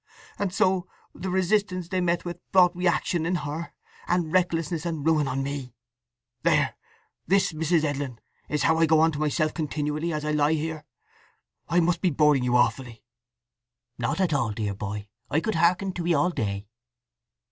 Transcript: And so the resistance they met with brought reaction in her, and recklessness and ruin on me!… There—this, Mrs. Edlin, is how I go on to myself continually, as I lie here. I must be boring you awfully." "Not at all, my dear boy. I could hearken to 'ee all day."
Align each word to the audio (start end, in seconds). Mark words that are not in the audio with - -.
And 0.39 0.51
so 0.51 0.87
the 1.13 1.29
resistance 1.29 1.87
they 1.87 2.01
met 2.01 2.25
with 2.25 2.39
brought 2.51 2.75
reaction 2.75 3.23
in 3.23 3.35
her, 3.35 3.71
and 4.07 4.33
recklessness 4.33 4.83
and 4.83 5.05
ruin 5.05 5.27
on 5.27 5.43
me!… 5.43 5.75
There—this, 6.41 7.53
Mrs. 7.53 7.83
Edlin, 7.83 8.19
is 8.49 8.63
how 8.63 8.79
I 8.79 8.87
go 8.87 8.99
on 8.99 9.11
to 9.11 9.19
myself 9.19 9.53
continually, 9.53 10.11
as 10.11 10.25
I 10.25 10.31
lie 10.31 10.53
here. 10.53 10.85
I 11.69 11.81
must 11.81 12.01
be 12.01 12.09
boring 12.09 12.43
you 12.43 12.57
awfully." 12.57 13.03
"Not 13.99 14.19
at 14.19 14.33
all, 14.33 14.47
my 14.47 14.53
dear 14.55 14.73
boy. 14.73 15.07
I 15.29 15.39
could 15.39 15.53
hearken 15.53 15.93
to 15.93 16.07
'ee 16.07 16.15
all 16.15 16.31
day." 16.31 16.65